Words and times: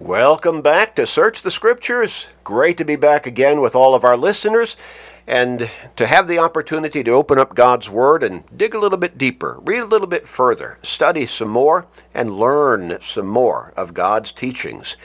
Welcome 0.00 0.62
back 0.62 0.96
to 0.96 1.04
Search 1.04 1.42
the 1.42 1.50
Scriptures. 1.50 2.30
Great 2.42 2.78
to 2.78 2.86
be 2.86 2.96
back 2.96 3.26
again 3.26 3.60
with 3.60 3.76
all 3.76 3.94
of 3.94 4.02
our 4.02 4.16
listeners 4.16 4.74
and 5.26 5.70
to 5.96 6.06
have 6.06 6.26
the 6.26 6.38
opportunity 6.38 7.04
to 7.04 7.10
open 7.10 7.38
up 7.38 7.54
God's 7.54 7.90
Word 7.90 8.22
and 8.22 8.44
dig 8.56 8.74
a 8.74 8.78
little 8.78 8.96
bit 8.96 9.18
deeper, 9.18 9.58
read 9.60 9.80
a 9.80 9.84
little 9.84 10.06
bit 10.06 10.26
further, 10.26 10.78
study 10.82 11.26
some 11.26 11.50
more, 11.50 11.86
and 12.14 12.38
learn 12.38 12.96
some 13.02 13.26
more 13.26 13.74
of 13.76 13.92
God's 13.92 14.32
teachings. 14.32 14.96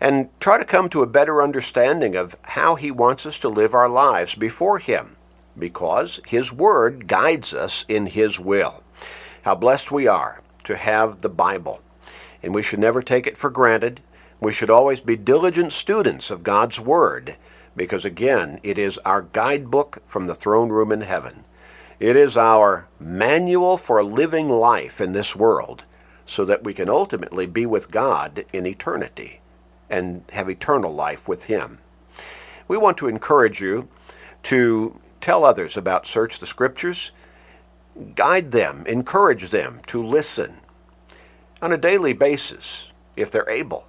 And 0.00 0.28
try 0.40 0.58
to 0.58 0.64
come 0.64 0.88
to 0.88 1.04
a 1.04 1.06
better 1.06 1.40
understanding 1.40 2.16
of 2.16 2.34
how 2.42 2.74
He 2.74 2.90
wants 2.90 3.24
us 3.24 3.38
to 3.38 3.48
live 3.48 3.74
our 3.74 3.88
lives 3.88 4.34
before 4.34 4.80
Him, 4.80 5.16
because 5.56 6.18
His 6.26 6.52
Word 6.52 7.06
guides 7.06 7.54
us 7.54 7.84
in 7.88 8.06
His 8.06 8.40
will. 8.40 8.82
How 9.42 9.54
blessed 9.54 9.92
we 9.92 10.08
are 10.08 10.42
to 10.64 10.74
have 10.74 11.22
the 11.22 11.28
Bible, 11.28 11.80
and 12.42 12.52
we 12.52 12.62
should 12.64 12.80
never 12.80 13.02
take 13.02 13.28
it 13.28 13.38
for 13.38 13.48
granted 13.48 14.00
we 14.42 14.52
should 14.52 14.70
always 14.70 15.00
be 15.00 15.14
diligent 15.14 15.72
students 15.72 16.28
of 16.28 16.42
God's 16.42 16.80
Word, 16.80 17.36
because 17.76 18.04
again, 18.04 18.58
it 18.64 18.76
is 18.76 18.98
our 18.98 19.22
guidebook 19.22 20.02
from 20.04 20.26
the 20.26 20.34
throne 20.34 20.68
room 20.70 20.90
in 20.90 21.02
heaven. 21.02 21.44
It 22.00 22.16
is 22.16 22.36
our 22.36 22.88
manual 22.98 23.76
for 23.76 24.02
living 24.02 24.48
life 24.48 25.00
in 25.00 25.12
this 25.12 25.36
world, 25.36 25.84
so 26.26 26.44
that 26.44 26.64
we 26.64 26.74
can 26.74 26.90
ultimately 26.90 27.46
be 27.46 27.66
with 27.66 27.92
God 27.92 28.44
in 28.52 28.66
eternity 28.66 29.40
and 29.88 30.24
have 30.32 30.50
eternal 30.50 30.92
life 30.92 31.28
with 31.28 31.44
Him. 31.44 31.78
We 32.66 32.76
want 32.76 32.96
to 32.96 33.06
encourage 33.06 33.60
you 33.60 33.88
to 34.44 34.98
tell 35.20 35.44
others 35.44 35.76
about 35.76 36.08
Search 36.08 36.40
the 36.40 36.48
Scriptures, 36.48 37.12
guide 38.16 38.50
them, 38.50 38.84
encourage 38.88 39.50
them 39.50 39.82
to 39.86 40.02
listen 40.02 40.56
on 41.60 41.70
a 41.70 41.78
daily 41.78 42.12
basis 42.12 42.90
if 43.14 43.30
they're 43.30 43.48
able. 43.48 43.86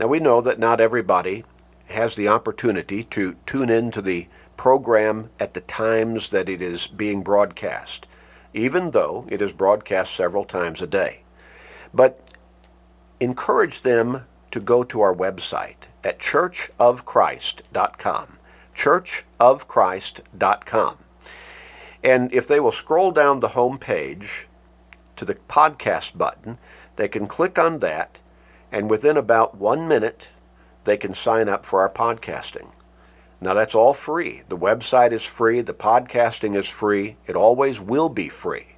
Now, 0.00 0.06
we 0.06 0.18
know 0.18 0.40
that 0.40 0.58
not 0.58 0.80
everybody 0.80 1.44
has 1.88 2.16
the 2.16 2.26
opportunity 2.26 3.04
to 3.04 3.36
tune 3.44 3.68
into 3.68 4.00
the 4.00 4.28
program 4.56 5.28
at 5.38 5.52
the 5.52 5.60
times 5.60 6.30
that 6.30 6.48
it 6.48 6.62
is 6.62 6.86
being 6.86 7.22
broadcast, 7.22 8.06
even 8.54 8.92
though 8.92 9.26
it 9.28 9.42
is 9.42 9.52
broadcast 9.52 10.14
several 10.14 10.46
times 10.46 10.80
a 10.80 10.86
day. 10.86 11.20
But 11.92 12.32
encourage 13.20 13.82
them 13.82 14.24
to 14.52 14.60
go 14.60 14.84
to 14.84 15.02
our 15.02 15.14
website 15.14 15.88
at 16.02 16.18
churchofchrist.com. 16.18 18.38
Churchofchrist.com. 18.74 20.96
And 22.02 22.32
if 22.32 22.48
they 22.48 22.58
will 22.58 22.72
scroll 22.72 23.10
down 23.10 23.40
the 23.40 23.48
home 23.48 23.76
page 23.76 24.48
to 25.16 25.26
the 25.26 25.34
podcast 25.34 26.16
button, 26.16 26.56
they 26.96 27.08
can 27.08 27.26
click 27.26 27.58
on 27.58 27.80
that 27.80 28.20
and 28.72 28.90
within 28.90 29.16
about 29.16 29.56
one 29.56 29.88
minute, 29.88 30.30
they 30.84 30.96
can 30.96 31.14
sign 31.14 31.48
up 31.48 31.64
for 31.64 31.80
our 31.80 31.90
podcasting. 31.90 32.70
Now, 33.40 33.54
that's 33.54 33.74
all 33.74 33.94
free. 33.94 34.42
The 34.48 34.56
website 34.56 35.12
is 35.12 35.24
free, 35.24 35.60
the 35.62 35.72
podcasting 35.72 36.54
is 36.54 36.68
free, 36.68 37.16
it 37.26 37.36
always 37.36 37.80
will 37.80 38.08
be 38.08 38.28
free. 38.28 38.76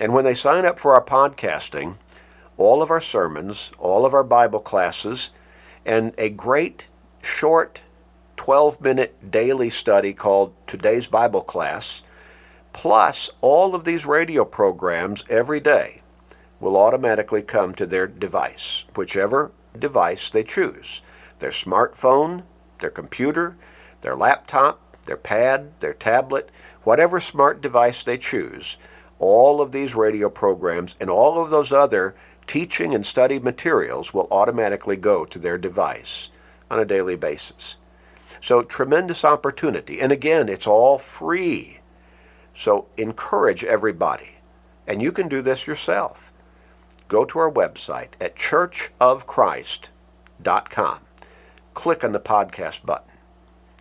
And 0.00 0.14
when 0.14 0.24
they 0.24 0.34
sign 0.34 0.64
up 0.64 0.78
for 0.78 0.94
our 0.94 1.04
podcasting, 1.04 1.96
all 2.56 2.82
of 2.82 2.90
our 2.90 3.00
sermons, 3.00 3.70
all 3.78 4.06
of 4.06 4.14
our 4.14 4.24
Bible 4.24 4.60
classes, 4.60 5.30
and 5.84 6.14
a 6.16 6.30
great 6.30 6.88
short 7.22 7.82
12 8.36 8.80
minute 8.80 9.30
daily 9.30 9.70
study 9.70 10.12
called 10.12 10.54
Today's 10.66 11.06
Bible 11.06 11.42
Class, 11.42 12.02
plus 12.72 13.30
all 13.40 13.74
of 13.74 13.84
these 13.84 14.06
radio 14.06 14.44
programs 14.44 15.24
every 15.28 15.60
day 15.60 15.98
will 16.64 16.78
automatically 16.78 17.42
come 17.42 17.74
to 17.74 17.84
their 17.84 18.06
device, 18.06 18.86
whichever 18.96 19.52
device 19.78 20.30
they 20.30 20.42
choose 20.42 21.02
their 21.40 21.50
smartphone, 21.50 22.42
their 22.78 22.90
computer, 22.90 23.54
their 24.00 24.16
laptop, 24.16 24.80
their 25.02 25.16
pad, 25.16 25.78
their 25.80 25.92
tablet, 25.92 26.48
whatever 26.84 27.20
smart 27.20 27.60
device 27.60 28.02
they 28.02 28.16
choose. 28.16 28.78
All 29.18 29.60
of 29.60 29.72
these 29.72 29.94
radio 29.94 30.30
programs 30.30 30.96
and 30.98 31.10
all 31.10 31.42
of 31.42 31.50
those 31.50 31.70
other 31.70 32.14
teaching 32.46 32.94
and 32.94 33.04
study 33.04 33.38
materials 33.38 34.14
will 34.14 34.28
automatically 34.30 34.96
go 34.96 35.26
to 35.26 35.38
their 35.38 35.58
device 35.58 36.30
on 36.70 36.78
a 36.78 36.86
daily 36.86 37.16
basis. 37.16 37.76
So, 38.40 38.62
tremendous 38.62 39.22
opportunity. 39.24 40.00
And 40.00 40.12
again, 40.12 40.48
it's 40.48 40.66
all 40.66 40.96
free. 40.96 41.80
So, 42.54 42.86
encourage 42.96 43.64
everybody. 43.64 44.36
And 44.86 45.02
you 45.02 45.12
can 45.12 45.28
do 45.28 45.42
this 45.42 45.66
yourself 45.66 46.30
go 47.08 47.24
to 47.24 47.38
our 47.38 47.50
website 47.50 48.10
at 48.20 48.36
churchofchrist.com. 48.36 51.00
Click 51.74 52.04
on 52.04 52.12
the 52.12 52.20
podcast 52.20 52.86
button. 52.86 53.10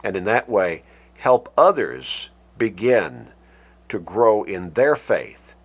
And 0.04 0.16
in 0.16 0.24
that 0.26 0.50
way, 0.50 0.84
help 1.18 1.52
others 1.58 2.30
begin 2.58 3.30
to 3.90 4.00
grow 4.00 4.44
in 4.44 4.72
their 4.72 4.96
faith 4.96 5.56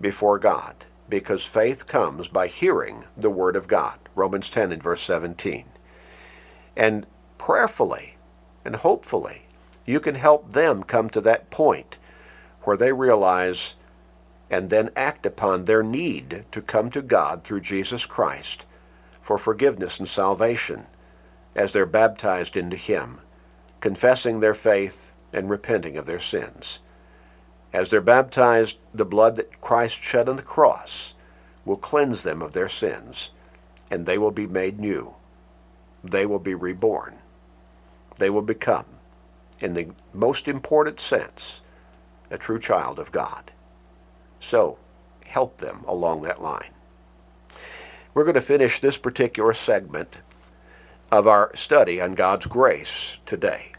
before 0.00 0.38
God. 0.38 0.86
Because 1.08 1.46
faith 1.46 1.86
comes 1.86 2.28
by 2.28 2.48
hearing 2.48 3.04
the 3.16 3.30
Word 3.30 3.56
of 3.56 3.68
God. 3.68 3.98
Romans 4.14 4.48
10 4.48 4.72
and 4.72 4.82
verse 4.82 5.02
17. 5.02 5.66
And 6.76 7.06
prayerfully 7.38 8.16
and 8.64 8.76
hopefully, 8.76 9.42
you 9.84 10.00
can 10.00 10.14
help 10.14 10.54
them 10.54 10.82
come 10.82 11.10
to 11.10 11.20
that 11.20 11.50
point 11.50 11.98
where 12.62 12.76
they 12.76 12.92
realize 12.92 13.74
and 14.50 14.70
then 14.70 14.90
act 14.94 15.26
upon 15.26 15.64
their 15.64 15.82
need 15.82 16.44
to 16.52 16.62
come 16.62 16.90
to 16.90 17.02
God 17.02 17.44
through 17.44 17.60
Jesus 17.60 18.06
Christ 18.06 18.66
for 19.20 19.38
forgiveness 19.38 19.98
and 19.98 20.08
salvation 20.08 20.86
as 21.56 21.72
they're 21.72 21.86
baptized 21.86 22.56
into 22.56 22.76
Him, 22.76 23.20
confessing 23.80 24.40
their 24.40 24.54
faith 24.54 25.16
and 25.32 25.48
repenting 25.48 25.96
of 25.96 26.06
their 26.06 26.18
sins. 26.18 26.80
As 27.72 27.88
they're 27.88 28.00
baptized, 28.00 28.78
the 28.92 29.04
blood 29.04 29.36
that 29.36 29.60
Christ 29.60 29.96
shed 29.96 30.28
on 30.28 30.36
the 30.36 30.42
cross 30.42 31.14
will 31.64 31.76
cleanse 31.76 32.22
them 32.22 32.42
of 32.42 32.52
their 32.52 32.68
sins, 32.68 33.30
and 33.90 34.06
they 34.06 34.18
will 34.18 34.30
be 34.30 34.46
made 34.46 34.78
new. 34.78 35.14
They 36.02 36.26
will 36.26 36.38
be 36.38 36.54
reborn. 36.54 37.16
They 38.18 38.30
will 38.30 38.42
become, 38.42 38.86
in 39.60 39.74
the 39.74 39.88
most 40.12 40.46
important 40.46 41.00
sense, 41.00 41.62
a 42.30 42.38
true 42.38 42.58
child 42.58 42.98
of 42.98 43.10
God. 43.10 43.52
So 44.44 44.76
help 45.24 45.56
them 45.56 45.84
along 45.88 46.20
that 46.22 46.42
line. 46.42 46.70
We're 48.12 48.24
going 48.24 48.34
to 48.34 48.42
finish 48.42 48.78
this 48.78 48.98
particular 48.98 49.54
segment 49.54 50.18
of 51.10 51.26
our 51.26 51.50
study 51.56 51.98
on 51.98 52.12
God's 52.12 52.44
grace 52.44 53.18
today. 53.24 53.72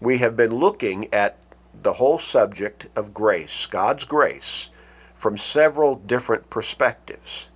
We 0.00 0.16
have 0.18 0.34
been 0.34 0.54
looking 0.54 1.12
at 1.12 1.36
the 1.82 1.94
whole 1.94 2.18
subject 2.18 2.88
of 2.96 3.12
grace, 3.12 3.66
God's 3.66 4.04
grace, 4.04 4.70
from 5.14 5.36
several 5.36 5.96
different 5.96 6.48
perspectives. 6.48 7.50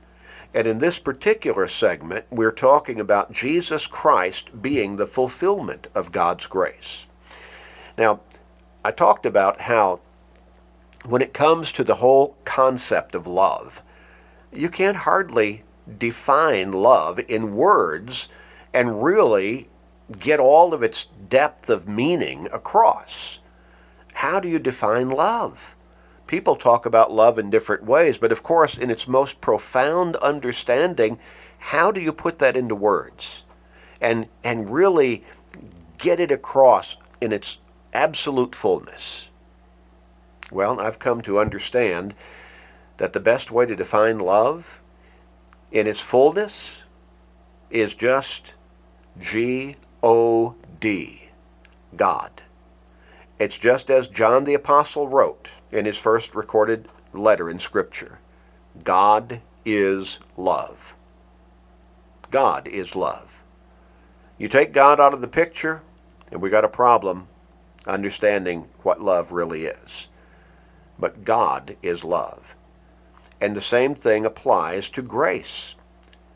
And 0.53 0.67
in 0.67 0.77
this 0.77 0.99
particular 0.99 1.67
segment, 1.69 2.27
we're 2.31 2.53
talking 2.53 3.01
about 3.01 3.33
Jesus 3.33 3.87
Christ 3.87 4.61
being 4.61 4.97
the 4.97 5.07
fulfillment 5.07 5.89
of 5.95 6.13
God's 6.13 6.47
grace. 6.47 7.07
Now, 7.97 8.21
I 8.85 8.91
talked 8.91 9.25
about 9.25 9.63
how 9.63 10.01
when 11.07 11.23
it 11.23 11.33
comes 11.33 11.73
to 11.73 11.85
the 11.85 11.97
whole 11.97 12.37
concept 12.45 13.15
of 13.15 13.27
love, 13.27 13.83
you 14.53 14.69
can't 14.69 14.99
hardly 14.99 15.65
define 15.99 16.73
love 16.73 17.19
in 17.29 17.55
words 17.55 18.29
and 18.75 19.03
really 19.03 19.69
get 20.19 20.41
all 20.41 20.75
of 20.75 20.83
its 20.83 21.07
depth 21.29 21.71
of 21.71 21.89
meaning 21.89 22.49
across. 22.53 23.39
How 24.15 24.41
do 24.41 24.49
you 24.49 24.59
define 24.59 25.09
love? 25.09 25.77
People 26.27 26.57
talk 26.57 26.87
about 26.87 27.13
love 27.13 27.39
in 27.39 27.51
different 27.51 27.85
ways, 27.85 28.19
but 28.19 28.33
of 28.33 28.43
course, 28.43 28.77
in 28.77 28.91
its 28.91 29.09
most 29.09 29.41
profound 29.41 30.17
understanding, 30.17 31.19
how 31.59 31.91
do 31.91 32.01
you 32.01 32.13
put 32.13 32.39
that 32.39 32.57
into 32.57 32.75
words 32.75 33.43
and, 34.01 34.29
and 34.45 34.71
really 34.71 35.25
get 35.99 36.21
it 36.21 36.31
across 36.31 36.97
in 37.21 37.33
its 37.33 37.59
absolute 37.93 38.55
fullness? 38.55 39.30
Well, 40.51 40.81
I've 40.81 40.99
come 40.99 41.21
to 41.23 41.39
understand 41.39 42.15
that 42.97 43.13
the 43.13 43.21
best 43.21 43.51
way 43.51 43.67
to 43.67 43.77
define 43.77 44.19
love 44.19 44.81
in 45.71 45.87
its 45.87 46.01
fullness 46.01 46.83
is 47.71 47.95
just 47.95 48.55
G 49.19 49.77
O 50.03 50.57
D, 50.81 51.31
God. 51.97 52.43
It's 53.39 53.57
just 53.57 53.91
as 53.91 54.09
John 54.09 54.45
the 54.45 54.55
Apostle 54.55 55.09
wrote 55.09 55.53
in 55.71 55.85
his 55.85 55.99
first 55.99 56.35
recorded 56.35 56.89
letter 57.13 57.49
in 57.49 57.59
Scripture 57.59 58.19
God 58.85 59.41
is 59.65 60.21
love. 60.37 60.95
God 62.31 62.69
is 62.69 62.95
love. 62.95 63.43
You 64.39 64.49
take 64.49 64.73
God 64.73 65.01
out 65.01 65.13
of 65.13 65.21
the 65.21 65.29
picture, 65.29 65.83
and 66.31 66.41
we 66.41 66.51
got 66.51 66.65
a 66.65 66.69
problem 66.69 67.29
understanding 67.87 68.69
what 68.83 69.01
love 69.01 69.33
really 69.33 69.65
is 69.65 70.09
but 71.01 71.25
God 71.25 71.77
is 71.83 72.05
love. 72.05 72.55
And 73.41 73.57
the 73.57 73.61
same 73.61 73.95
thing 73.95 74.27
applies 74.27 74.89
to 74.91 75.03
grace. 75.03 75.75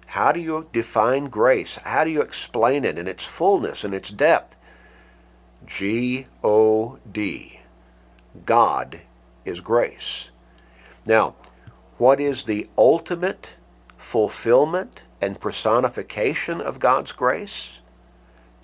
How 0.06 0.32
do 0.32 0.40
you 0.40 0.68
define 0.72 1.26
grace? 1.26 1.76
How 1.76 2.04
do 2.04 2.10
you 2.10 2.22
explain 2.22 2.84
it 2.84 2.98
in 2.98 3.06
its 3.06 3.24
fullness 3.24 3.84
and 3.84 3.94
its 3.94 4.10
depth? 4.10 4.56
G 5.66 6.26
O 6.42 6.98
D. 7.10 7.60
God 8.46 9.02
is 9.44 9.60
grace. 9.60 10.30
Now, 11.06 11.34
what 11.98 12.20
is 12.20 12.44
the 12.44 12.68
ultimate 12.76 13.56
fulfillment 13.96 15.04
and 15.20 15.40
personification 15.40 16.60
of 16.60 16.78
God's 16.78 17.12
grace? 17.12 17.80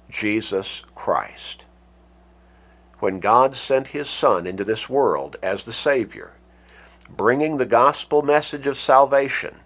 Jesus 0.08 0.82
Christ. 0.94 1.66
When 3.00 3.18
God 3.18 3.56
sent 3.56 3.88
his 3.88 4.08
Son 4.08 4.46
into 4.46 4.62
this 4.62 4.88
world 4.88 5.36
as 5.42 5.64
the 5.64 5.72
Savior, 5.72 6.34
bringing 7.08 7.56
the 7.56 7.66
gospel 7.66 8.22
message 8.22 8.66
of 8.66 8.76
salvation, 8.76 9.56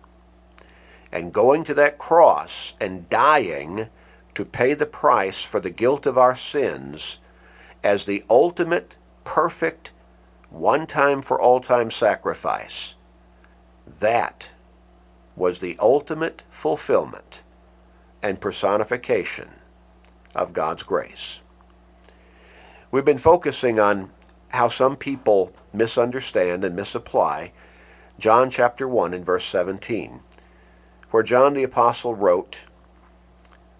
and 1.12 1.32
going 1.32 1.62
to 1.64 1.74
that 1.74 1.98
cross 1.98 2.74
and 2.80 3.08
dying 3.08 3.88
to 4.34 4.44
pay 4.44 4.74
the 4.74 4.86
price 4.86 5.44
for 5.44 5.60
the 5.60 5.70
guilt 5.70 6.06
of 6.06 6.18
our 6.18 6.34
sins 6.34 7.18
as 7.84 8.06
the 8.06 8.24
ultimate, 8.28 8.96
perfect, 9.22 9.92
one 10.50 10.86
time 10.86 11.22
for 11.22 11.40
all 11.40 11.60
time 11.60 11.90
sacrifice. 11.90 12.94
That 13.86 14.52
was 15.36 15.60
the 15.60 15.76
ultimate 15.78 16.42
fulfillment 16.50 17.42
and 18.22 18.40
personification 18.40 19.50
of 20.34 20.52
God's 20.52 20.82
grace. 20.82 21.40
We've 22.94 23.04
been 23.04 23.18
focusing 23.18 23.80
on 23.80 24.10
how 24.50 24.68
some 24.68 24.94
people 24.94 25.52
misunderstand 25.72 26.62
and 26.62 26.76
misapply 26.76 27.50
John 28.20 28.50
chapter 28.50 28.86
1 28.86 29.12
and 29.12 29.26
verse 29.26 29.44
17, 29.46 30.20
where 31.10 31.24
John 31.24 31.54
the 31.54 31.64
Apostle 31.64 32.14
wrote, 32.14 32.66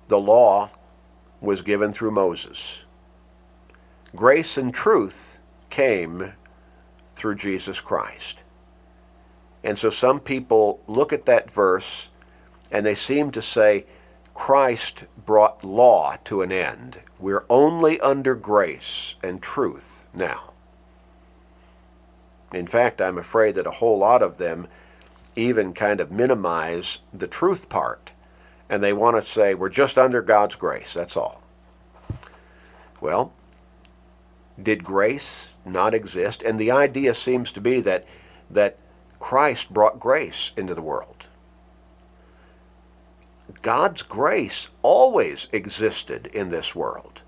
The 0.09 0.19
law 0.19 0.71
was 1.41 1.63
given 1.63 1.93
through 1.93 2.11
Moses. 2.11 2.87
Grace 4.17 4.59
and 4.59 4.75
truth 4.75 5.39
came 5.71 6.33
through 7.15 7.37
Jesus 7.37 7.81
Christ. 7.81 8.43
And 9.63 9.79
so 9.79 9.91
some 9.91 10.19
people 10.19 10.81
look 10.89 11.13
at 11.13 11.27
that 11.27 11.53
verse 11.53 12.09
and 12.73 12.85
they 12.85 12.97
seem 12.97 13.31
to 13.31 13.41
say, 13.41 13.87
Christ 14.35 15.05
brought 15.25 15.65
law 15.65 16.17
to 16.25 16.43
an 16.43 16.53
end. 16.53 16.99
We're 17.19 17.45
only 17.49 18.01
under 18.01 18.35
grace 18.35 19.15
and 19.23 19.41
truth 19.41 20.07
now. 20.13 20.53
In 22.53 22.67
fact, 22.67 23.01
I'm 23.01 23.19
afraid 23.19 23.55
that 23.55 23.67
a 23.67 23.73
whole 23.73 23.99
lot 23.99 24.23
of 24.23 24.39
them 24.39 24.69
even 25.37 25.73
kind 25.73 26.01
of 26.01 26.11
minimize 26.11 26.99
the 27.13 27.27
truth 27.27 27.69
part. 27.69 28.13
And 28.69 28.83
they 28.83 28.93
want 28.93 29.17
to 29.17 29.31
say, 29.31 29.55
we're 29.55 29.69
just 29.69 29.99
under 29.99 30.23
God's 30.23 30.55
grace, 30.55 30.95
that's 30.95 31.17
all. 31.17 31.43
Well, 33.01 33.33
did 34.61 34.85
grace 34.85 35.55
not 35.65 35.95
exist? 35.95 36.43
And 36.43 36.59
the 36.59 36.71
idea 36.71 37.15
seems 37.15 37.51
to 37.53 37.61
be 37.61 37.81
that, 37.81 38.05
that 38.51 38.79
Christ 39.19 39.73
brought 39.73 39.99
grace 39.99 40.53
into 40.57 40.75
the 40.75 40.83
world. 40.83 41.29
God's 43.63 44.03
grace 44.03 44.69
always 44.83 45.49
existed 45.53 46.29
in 46.29 46.49
this 46.49 46.75
world 46.75 47.23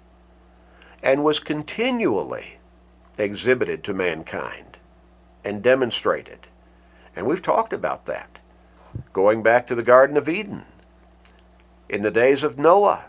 and 1.03 1.23
was 1.23 1.39
continually 1.39 2.59
exhibited 3.19 3.85
to 3.85 3.95
mankind 3.95 4.79
and 5.45 5.63
demonstrated. 5.63 6.49
And 7.15 7.27
we've 7.27 7.43
talked 7.43 7.73
about 7.73 8.07
that. 8.07 8.41
Going 9.13 9.43
back 9.43 9.67
to 9.67 9.75
the 9.75 9.83
Garden 9.83 10.17
of 10.17 10.29
Eden, 10.29 10.65
in 11.89 12.03
the 12.03 12.11
days 12.11 12.43
of 12.43 12.59
Noah, 12.59 13.05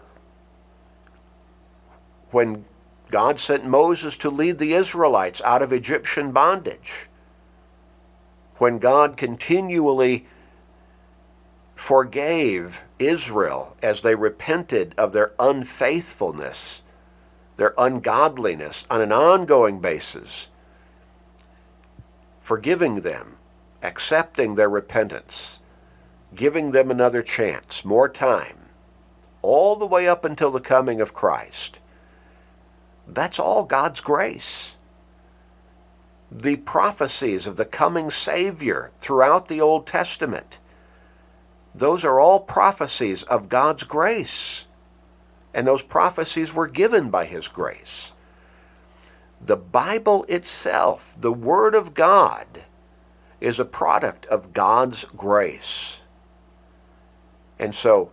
when 2.31 2.65
God 3.09 3.39
sent 3.39 3.65
Moses 3.65 4.17
to 4.17 4.29
lead 4.29 4.59
the 4.59 4.73
Israelites 4.73 5.41
out 5.41 5.61
of 5.61 5.71
Egyptian 5.71 6.31
bondage, 6.31 7.07
when 8.57 8.79
God 8.79 9.17
continually 9.17 10.27
forgave 11.77 12.83
Israel 12.97 13.77
as 13.83 14.01
they 14.01 14.15
repented 14.15 14.95
of 14.97 15.13
their 15.13 15.31
unfaithfulness, 15.39 16.81
their 17.55 17.75
ungodliness 17.77 18.85
on 18.89 18.99
an 18.99 19.11
ongoing 19.11 19.79
basis, 19.79 20.47
forgiving 22.39 23.01
them, 23.01 23.37
accepting 23.83 24.55
their 24.55 24.67
repentance, 24.67 25.59
giving 26.33 26.71
them 26.71 26.89
another 26.89 27.21
chance, 27.21 27.85
more 27.85 28.09
time, 28.09 28.57
all 29.43 29.75
the 29.75 29.85
way 29.85 30.07
up 30.07 30.25
until 30.25 30.49
the 30.49 30.59
coming 30.59 30.99
of 30.99 31.13
Christ. 31.13 31.79
That's 33.07 33.37
all 33.37 33.63
God's 33.63 34.01
grace. 34.01 34.77
The 36.31 36.55
prophecies 36.55 37.45
of 37.45 37.55
the 37.55 37.65
coming 37.65 38.09
Savior 38.09 38.91
throughout 38.97 39.47
the 39.47 39.61
Old 39.61 39.85
Testament 39.85 40.59
those 41.77 42.03
are 42.03 42.19
all 42.19 42.39
prophecies 42.39 43.23
of 43.23 43.49
God's 43.49 43.83
grace. 43.83 44.65
And 45.53 45.67
those 45.67 45.83
prophecies 45.83 46.53
were 46.53 46.67
given 46.67 47.09
by 47.09 47.25
His 47.25 47.47
grace. 47.47 48.13
The 49.39 49.57
Bible 49.57 50.25
itself, 50.27 51.15
the 51.19 51.31
Word 51.31 51.75
of 51.75 51.93
God, 51.93 52.65
is 53.39 53.59
a 53.59 53.65
product 53.65 54.25
of 54.27 54.53
God's 54.53 55.05
grace. 55.05 56.03
And 57.59 57.73
so, 57.73 58.11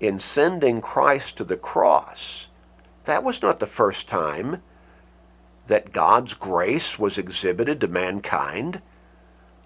in 0.00 0.18
sending 0.18 0.80
Christ 0.80 1.36
to 1.36 1.44
the 1.44 1.56
cross, 1.56 2.48
that 3.04 3.24
was 3.24 3.42
not 3.42 3.58
the 3.58 3.66
first 3.66 4.08
time 4.08 4.62
that 5.66 5.92
God's 5.92 6.34
grace 6.34 6.98
was 6.98 7.18
exhibited 7.18 7.80
to 7.80 7.88
mankind 7.88 8.82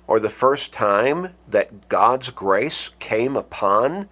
or 0.08 0.18
the 0.18 0.28
first 0.28 0.72
time 0.72 1.34
that 1.46 1.88
God's 1.88 2.30
grace 2.30 2.90
came 2.98 3.36
upon 3.36 4.08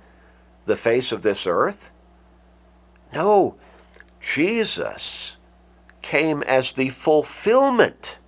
the 0.67 0.77
face 0.77 1.11
of 1.11 1.23
this 1.23 1.47
earth? 1.47 1.91
No, 3.13 3.57
Jesus 4.21 5.39
came 6.03 6.43
as 6.43 6.73
the 6.73 6.91
fulfillment 6.91 8.21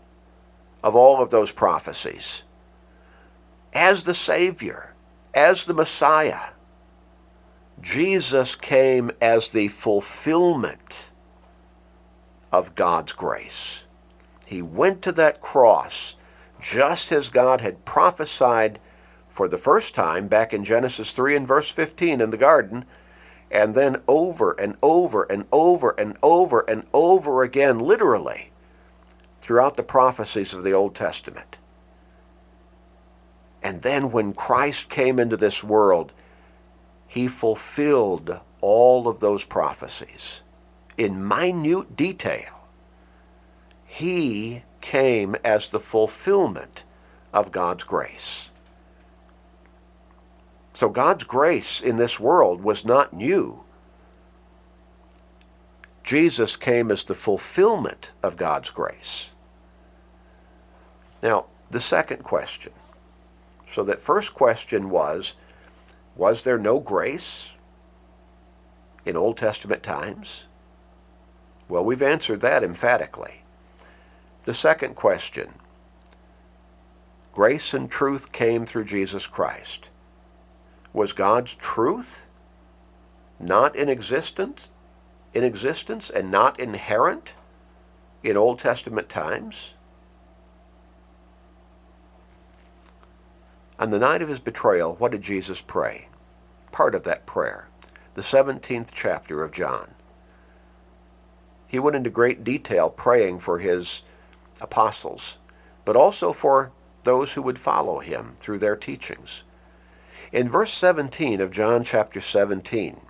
of 0.83 0.97
all 0.97 1.21
of 1.21 1.31
those 1.31 1.53
prophecies, 1.53 2.43
as 3.75 4.05
the 4.05 4.15
Savior, 4.15 4.95
as 5.35 5.67
the 5.67 5.75
Messiah. 5.75 6.53
Jesus 7.81 8.55
came 8.55 9.11
as 9.21 9.51
the 9.51 9.69
fulfillment 9.69 11.11
of 12.51 12.75
God's 12.75 13.13
grace. 13.13 13.85
He 14.47 14.63
went 14.63 15.03
to 15.03 15.13
that 15.13 15.41
cross 15.41 16.17
just 16.61 17.13
as 17.13 17.29
God 17.29 17.61
had 17.61 17.85
prophesied 17.85 18.81
for 19.29 19.49
the 19.49 19.59
first 19.59 19.95
time 19.95 20.27
back 20.27 20.53
in 20.53 20.65
Genesis 20.65 21.13
3 21.13 21.37
and 21.37 21.47
verse 21.47 21.71
15 21.71 22.21
in 22.21 22.31
the 22.31 22.37
garden, 22.37 22.85
and 23.51 23.75
then 23.75 24.03
over 24.07 24.53
and 24.53 24.77
over 24.83 25.25
and 25.25 25.47
over 25.53 25.91
and 25.99 26.17
over 26.23 26.61
and 26.69 26.85
over 26.93 27.43
again, 27.43 27.79
literally, 27.79 28.51
throughout 29.41 29.77
the 29.77 29.83
prophecies 29.83 30.53
of 30.53 30.65
the 30.65 30.73
Old 30.73 30.95
Testament. 30.95 31.59
And 33.63 33.83
then 33.83 34.11
when 34.11 34.35
Christ 34.35 34.89
came 34.89 35.19
into 35.19 35.37
this 35.37 35.65
world, 35.65 36.13
he 37.07 37.29
fulfilled 37.29 38.41
all 38.61 39.09
of 39.09 39.21
those 39.21 39.45
prophecies 39.45 40.43
in 40.97 41.27
minute 41.27 41.97
detail. 41.97 42.58
He 43.99 44.63
came 44.81 45.35
as 45.43 45.71
the 45.71 45.81
fulfillment 45.81 46.85
of 47.35 47.51
God's 47.51 47.83
grace. 47.83 48.53
So 50.73 50.89
God's 50.89 51.25
grace 51.25 51.81
in 51.81 51.97
this 51.97 52.21
world 52.21 52.63
was 52.63 52.85
not 52.85 53.13
new. 53.13 53.65
Jesus 56.05 56.55
came 56.55 56.93
as 56.93 57.03
the 57.03 57.17
fulfillment 57.17 58.13
of 58.23 58.37
God's 58.37 58.71
grace. 58.71 59.31
Now, 61.21 61.47
the 61.71 61.81
second 61.81 62.23
question. 62.23 62.75
So 63.69 63.83
that 63.83 64.01
first 64.01 64.33
question 64.33 64.91
was, 64.91 65.35
was 66.15 66.45
there 66.45 66.57
no 66.57 66.79
grace 66.79 67.55
in 69.05 69.17
Old 69.17 69.37
Testament 69.37 69.83
times? 69.83 70.47
Well, 71.69 71.85
we've 71.85 72.01
answered 72.01 72.43
that 72.43 72.63
emphatically. 72.63 73.43
The 74.45 74.55
second 74.55 74.95
question 74.95 75.55
Grace 77.33 77.73
and 77.73 77.91
truth 77.91 78.33
came 78.33 78.67
through 78.67 78.85
Jesus 78.85 79.27
Christ. 79.27 79.91
Was 80.93 81.13
God's 81.13 81.55
truth 81.55 82.27
not 83.39 83.77
in 83.77 83.89
existence, 83.89 84.71
in 85.33 85.45
existence 85.45 86.11
and 86.11 86.31
not 86.31 86.59
inherent 86.59 87.35
in 88.23 88.37
Old 88.37 88.59
Testament 88.59 89.09
times? 89.09 89.75
On 93.79 93.91
the 93.91 93.99
night 93.99 94.23
of 94.23 94.29
his 94.29 94.41
betrayal, 94.41 94.97
what 94.97 95.13
did 95.13 95.23
Jesus 95.23 95.61
pray? 95.61 96.09
part 96.79 96.95
of 96.95 97.03
that 97.03 97.27
prayer, 97.27 97.69
the 98.15 98.23
17th 98.23 98.91
chapter 98.93 99.43
of 99.43 99.51
John. 99.51 99.97
He 101.67 101.79
went 101.79 101.97
into 101.97 102.09
great 102.09 102.45
detail 102.45 102.89
praying 102.89 103.41
for 103.41 103.59
his 103.59 104.03
apostles, 104.61 105.39
but 105.85 105.97
also 105.97 106.33
for 106.33 106.73
those 107.05 107.33
who 107.33 107.43
would 107.43 107.59
follow 107.59 108.01
him 108.01 108.35
through 108.39 108.59
their 108.59 108.77
teachings. 108.77 109.45
In 110.33 110.49
verse 110.49 110.73
17 110.75 111.41
of 111.41 111.51
John 111.51 111.85
chapter 111.85 112.21
17, 112.21 113.01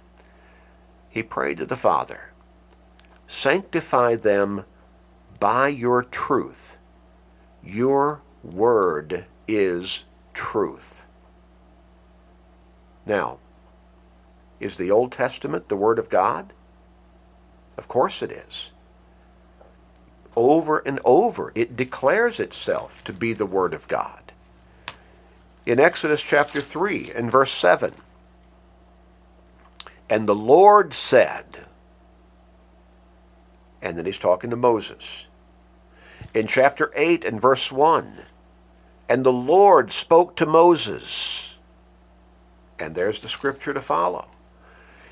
he 1.09 1.23
prayed 1.23 1.59
to 1.59 1.67
the 1.67 1.77
Father, 1.77 2.31
Sanctify 3.27 4.17
them 4.17 4.65
by 5.41 5.69
your 5.69 6.03
truth. 6.03 6.79
Your 7.63 8.23
word 8.43 9.27
is 9.47 10.05
truth. 10.33 11.05
Now, 13.05 13.39
is 14.61 14.77
the 14.77 14.91
Old 14.91 15.13
Testament 15.13 15.69
the 15.69 15.77
Word 15.77 15.99
of 15.99 16.09
God? 16.09 16.53
Of 17.77 17.89
course 17.89 18.23
it 18.23 18.33
is. 18.33 18.73
Over 20.39 20.79
and 20.79 21.01
over, 21.05 21.51
it 21.57 21.77
declares 21.77 22.39
itself 22.39 23.03
to 23.03 23.13
be 23.13 23.33
the 23.33 23.45
Word 23.45 23.75
of 23.75 23.89
God. 23.89 24.31
In 25.67 25.81
Exodus 25.81 26.23
chapter 26.23 26.61
3 26.61 27.11
and 27.13 27.29
verse 27.29 27.51
7, 27.51 27.93
and 30.09 30.27
the 30.27 30.37
Lord 30.37 30.95
said, 30.95 31.67
and 33.83 33.99
then 33.99 34.07
he's 34.07 34.17
talking 34.17 34.51
to 34.51 34.57
Moses. 34.57 35.27
In 36.35 36.47
chapter 36.47 36.93
8 36.95 37.25
and 37.25 37.41
verse 37.41 37.73
1, 37.73 38.19
and 39.09 39.27
the 39.27 39.33
Lord 39.33 39.91
spoke 39.91 40.37
to 40.37 40.47
Moses. 40.47 41.55
And 42.79 42.95
there's 42.95 43.19
the 43.19 43.29
scripture 43.29 43.75
to 43.75 43.81
follow. 43.81 44.29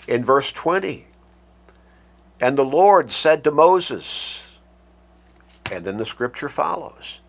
In 0.06 0.25
verse 0.25 0.52
20, 0.52 1.09
and 2.40 2.56
the 2.56 2.64
Lord 2.64 3.11
said 3.11 3.42
to 3.42 3.50
Moses, 3.50 4.46
and 5.71 5.85
then 5.85 5.97
the 5.97 6.05
scripture 6.05 6.49
follows. 6.49 7.21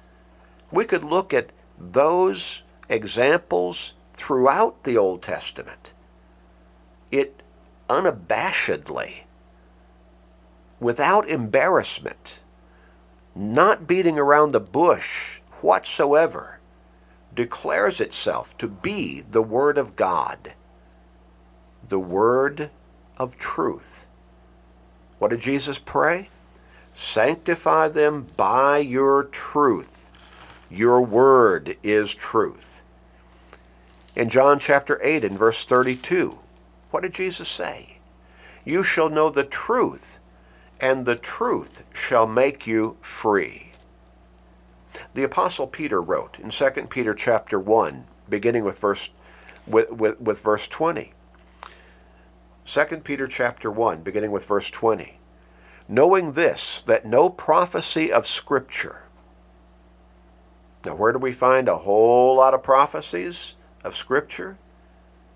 We 0.71 0.85
could 0.85 1.03
look 1.03 1.33
at 1.33 1.51
those 1.79 2.63
examples 2.89 3.93
throughout 4.13 4.83
the 4.83 4.97
Old 4.97 5.21
Testament. 5.21 5.93
It 7.11 7.43
unabashedly, 7.89 9.23
without 10.79 11.29
embarrassment, 11.29 12.41
not 13.35 13.87
beating 13.87 14.19
around 14.19 14.51
the 14.51 14.59
bush 14.59 15.41
whatsoever, 15.61 16.59
declares 17.33 18.01
itself 18.01 18.57
to 18.57 18.67
be 18.67 19.21
the 19.21 19.43
Word 19.43 19.77
of 19.77 19.95
God, 19.95 20.53
the 21.87 21.99
Word 21.99 22.71
of 23.17 23.37
truth. 23.37 24.07
What 25.19 25.29
did 25.29 25.39
Jesus 25.39 25.79
pray? 25.79 26.29
Sanctify 26.99 27.89
them 27.89 28.25
by 28.37 28.79
your 28.79 29.25
truth. 29.25 30.09
Your 30.67 30.99
word 30.99 31.77
is 31.83 32.15
truth. 32.15 32.81
In 34.15 34.29
John 34.29 34.57
chapter 34.57 34.99
8 35.03 35.23
and 35.23 35.37
verse 35.37 35.63
32, 35.63 36.39
what 36.89 37.03
did 37.03 37.13
Jesus 37.13 37.47
say? 37.47 37.99
You 38.65 38.81
shall 38.81 39.11
know 39.11 39.29
the 39.29 39.43
truth, 39.43 40.19
and 40.81 41.05
the 41.05 41.15
truth 41.15 41.83
shall 41.93 42.25
make 42.25 42.65
you 42.65 42.97
free. 42.99 43.73
The 45.13 45.23
apostle 45.23 45.67
Peter 45.67 46.01
wrote 46.01 46.39
in 46.39 46.49
2 46.49 46.69
Peter 46.89 47.13
chapter 47.13 47.59
1, 47.59 48.05
beginning 48.27 48.63
with 48.63 48.79
verse 48.79 49.11
with, 49.67 49.91
with, 49.91 50.19
with 50.19 50.41
verse 50.41 50.67
20. 50.67 51.13
2 52.65 52.85
Peter 53.03 53.27
chapter 53.27 53.69
1, 53.69 54.01
beginning 54.01 54.31
with 54.31 54.47
verse 54.47 54.71
20. 54.71 55.16
Knowing 55.87 56.33
this, 56.33 56.83
that 56.85 57.05
no 57.05 57.29
prophecy 57.29 58.11
of 58.11 58.27
Scripture. 58.27 59.03
Now, 60.85 60.95
where 60.95 61.11
do 61.11 61.19
we 61.19 61.31
find 61.31 61.67
a 61.67 61.77
whole 61.77 62.35
lot 62.35 62.53
of 62.53 62.63
prophecies 62.63 63.55
of 63.83 63.95
Scripture? 63.95 64.57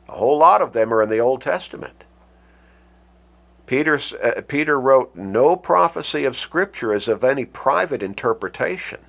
A 0.07 0.13
whole 0.13 0.37
lot 0.37 0.61
of 0.61 0.73
them 0.73 0.93
are 0.93 1.01
in 1.01 1.09
the 1.09 1.19
Old 1.19 1.41
Testament. 1.41 2.05
Peter, 3.65 3.97
uh, 4.21 4.41
Peter 4.47 4.79
wrote, 4.79 5.15
No 5.15 5.55
prophecy 5.55 6.25
of 6.25 6.35
Scripture 6.35 6.93
is 6.93 7.07
of 7.07 7.23
any 7.23 7.45
private 7.45 8.03
interpretation. 8.03 8.99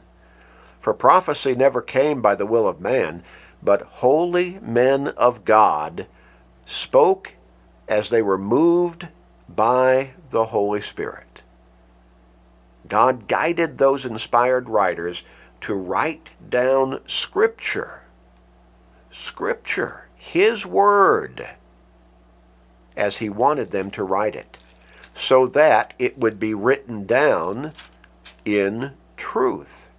For 0.78 0.94
prophecy 0.94 1.54
never 1.54 1.82
came 1.82 2.22
by 2.22 2.36
the 2.36 2.46
will 2.46 2.68
of 2.68 2.80
man, 2.80 3.24
but 3.62 3.82
holy 3.82 4.60
men 4.60 5.08
of 5.08 5.44
God 5.44 6.06
spoke 6.64 7.34
as 7.88 8.10
they 8.10 8.22
were 8.22 8.38
moved 8.38 9.08
by 9.54 10.10
the 10.30 10.46
Holy 10.46 10.80
Spirit. 10.80 11.42
God 12.88 13.28
guided 13.28 13.78
those 13.78 14.04
inspired 14.04 14.68
writers 14.68 15.24
to 15.60 15.74
write 15.74 16.32
down 16.48 17.00
Scripture. 17.06 18.02
Scripture, 19.10 20.08
His 20.16 20.66
Word, 20.66 21.50
as 22.96 23.18
He 23.18 23.28
wanted 23.28 23.70
them 23.70 23.90
to 23.92 24.02
write 24.02 24.34
it, 24.34 24.58
so 25.14 25.46
that 25.46 25.94
it 25.98 26.18
would 26.18 26.40
be 26.40 26.54
written 26.54 27.06
down 27.06 27.72
in 28.44 28.92
truth. 29.16 29.90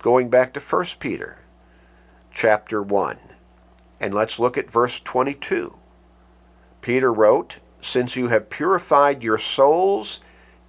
Going 0.00 0.28
back 0.28 0.52
to 0.54 0.60
1 0.60 0.84
Peter 1.00 1.40
chapter 2.30 2.82
1, 2.82 3.18
and 4.00 4.14
let's 4.14 4.38
look 4.38 4.56
at 4.56 4.70
verse 4.70 5.00
22. 5.00 5.74
Peter 6.80 7.12
wrote, 7.12 7.58
Since 7.80 8.16
you 8.16 8.28
have 8.28 8.50
purified 8.50 9.22
your 9.22 9.38
souls 9.38 10.20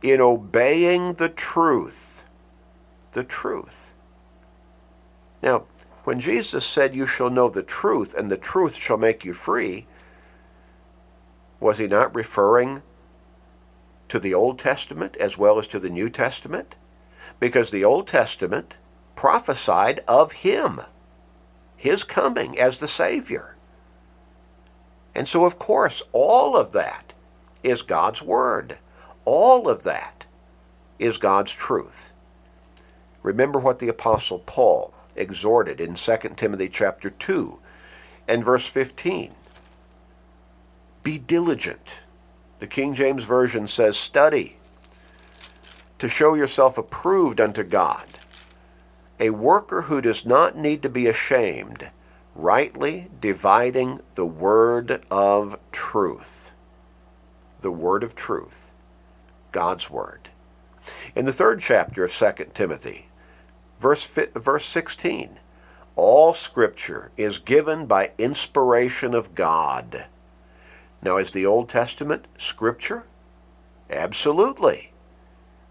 in 0.01 0.21
obeying 0.21 1.13
the 1.13 1.29
truth. 1.29 2.25
The 3.11 3.23
truth. 3.23 3.93
Now, 5.41 5.65
when 6.03 6.19
Jesus 6.19 6.65
said, 6.65 6.95
You 6.95 7.05
shall 7.05 7.29
know 7.29 7.49
the 7.49 7.63
truth, 7.63 8.13
and 8.13 8.31
the 8.31 8.37
truth 8.37 8.75
shall 8.75 8.97
make 8.97 9.25
you 9.25 9.33
free, 9.33 9.87
was 11.59 11.77
he 11.77 11.87
not 11.87 12.15
referring 12.15 12.83
to 14.07 14.19
the 14.19 14.33
Old 14.33 14.57
Testament 14.57 15.17
as 15.17 15.37
well 15.37 15.59
as 15.59 15.67
to 15.67 15.79
the 15.79 15.89
New 15.89 16.09
Testament? 16.09 16.77
Because 17.39 17.69
the 17.69 17.83
Old 17.83 18.07
Testament 18.07 18.77
prophesied 19.15 20.01
of 20.07 20.31
him, 20.31 20.81
his 21.75 22.03
coming 22.03 22.57
as 22.57 22.79
the 22.79 22.87
Savior. 22.87 23.55
And 25.15 25.27
so, 25.27 25.45
of 25.45 25.59
course, 25.59 26.01
all 26.11 26.55
of 26.55 26.71
that 26.71 27.13
is 27.63 27.81
God's 27.81 28.21
Word. 28.21 28.77
All 29.25 29.67
of 29.67 29.83
that 29.83 30.25
is 30.97 31.17
God's 31.17 31.53
truth. 31.53 32.13
Remember 33.23 33.59
what 33.59 33.79
the 33.79 33.89
Apostle 33.89 34.39
Paul 34.39 34.93
exhorted 35.15 35.81
in 35.81 35.95
2 35.95 36.17
Timothy 36.35 36.69
chapter 36.69 37.09
2 37.09 37.59
and 38.27 38.45
verse 38.45 38.67
15. 38.69 39.33
Be 41.03 41.17
diligent. 41.17 42.05
The 42.59 42.67
King 42.67 42.93
James 42.93 43.23
Version 43.23 43.67
says, 43.67 43.97
study 43.97 44.57
to 45.97 46.07
show 46.07 46.33
yourself 46.33 46.77
approved 46.77 47.41
unto 47.41 47.63
God, 47.63 48.07
a 49.19 49.31
worker 49.31 49.83
who 49.83 50.01
does 50.01 50.25
not 50.25 50.57
need 50.57 50.81
to 50.81 50.89
be 50.89 51.07
ashamed 51.07 51.91
rightly 52.41 53.09
dividing 53.19 53.99
the 54.15 54.25
word 54.25 55.03
of 55.11 55.59
truth. 55.71 56.51
The 57.61 57.71
word 57.71 58.03
of 58.03 58.15
truth, 58.15 58.71
God's 59.51 59.89
word. 59.89 60.29
In 61.15 61.25
the 61.25 61.33
third 61.33 61.59
chapter 61.59 62.05
of 62.05 62.11
2 62.13 62.45
Timothy, 62.53 63.07
verse, 63.79 64.05
verse 64.05 64.65
16, 64.65 65.39
all 65.95 66.33
scripture 66.33 67.11
is 67.17 67.39
given 67.39 67.85
by 67.85 68.11
inspiration 68.17 69.13
of 69.13 69.35
God. 69.35 70.05
Now, 71.01 71.17
is 71.17 71.31
the 71.31 71.45
Old 71.45 71.67
Testament 71.67 72.25
scripture? 72.37 73.05
Absolutely. 73.89 74.93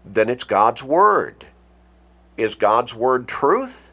Then 0.05 0.29
it's 0.29 0.43
God's 0.43 0.83
word. 0.83 1.47
Is 2.37 2.53
God's 2.53 2.93
word 2.93 3.27
truth? 3.27 3.91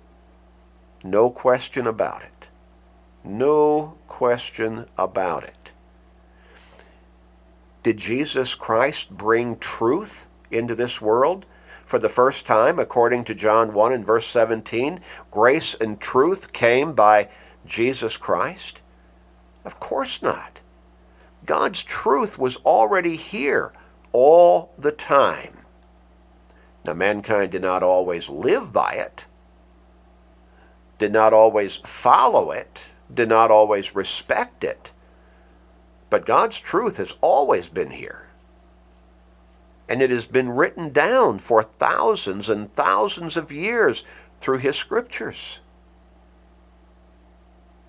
No 1.03 1.31
question 1.31 1.87
about 1.87 2.23
it. 2.23 2.36
No 3.27 3.99
question 4.07 4.87
about 4.97 5.43
it. 5.43 5.73
Did 7.83 7.97
Jesus 7.97 8.55
Christ 8.55 9.11
bring 9.11 9.59
truth 9.59 10.29
into 10.51 10.77
this 10.77 11.03
world? 11.03 11.45
For 11.85 11.99
the 11.99 12.09
first 12.09 12.47
time, 12.47 12.79
according 12.79 13.25
to 13.25 13.35
John 13.35 13.73
1 13.73 13.93
and 13.93 14.07
verse 14.07 14.27
17, 14.27 15.01
grace 15.31 15.75
and 15.75 16.01
truth 16.01 16.53
came 16.53 16.95
by 16.95 17.29
Jesus 17.65 18.17
Christ? 18.17 18.81
Of 19.65 19.81
course 19.81 20.23
not. 20.23 20.61
God's 21.45 21.83
truth 21.83 22.39
was 22.39 22.57
already 22.59 23.17
here 23.17 23.73
all 24.13 24.73
the 24.79 24.93
time. 24.93 25.59
Now, 26.85 26.95
mankind 26.95 27.51
did 27.51 27.63
not 27.63 27.83
always 27.83 28.29
live 28.29 28.73
by 28.73 28.93
it, 28.93 29.27
did 30.99 31.13
not 31.13 31.33
always 31.33 31.79
follow 31.79 32.53
it, 32.53 32.87
did 33.13 33.29
not 33.29 33.51
always 33.51 33.95
respect 33.95 34.65
it. 34.65 34.93
But 36.11 36.27
God's 36.27 36.59
truth 36.59 36.99
has 36.99 37.17
always 37.21 37.69
been 37.69 37.91
here. 37.91 38.31
And 39.89 40.03
it 40.03 40.11
has 40.11 40.27
been 40.27 40.51
written 40.51 40.91
down 40.91 41.39
for 41.39 41.63
thousands 41.63 42.49
and 42.49 42.73
thousands 42.75 43.37
of 43.37 43.53
years 43.53 44.03
through 44.39 44.59
His 44.59 44.77
scriptures. 44.77 45.61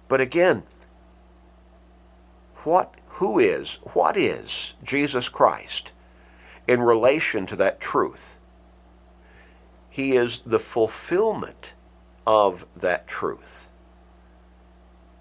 But 0.07 0.21
again, 0.21 0.63
what, 2.63 2.95
who 3.07 3.39
is, 3.39 3.79
what 3.93 4.15
is 4.15 4.75
Jesus 4.83 5.29
Christ 5.29 5.91
in 6.67 6.81
relation 6.81 7.45
to 7.47 7.55
that 7.55 7.79
truth? 7.79 8.38
He 9.89 10.15
is 10.15 10.39
the 10.45 10.59
fulfillment 10.59 11.74
of 12.27 12.65
that 12.75 13.07
truth. 13.07 13.69